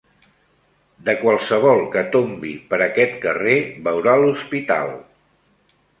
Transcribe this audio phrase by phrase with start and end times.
[1.09, 4.91] De qualsevol que tombi per aquest carrer veurà l'hospital.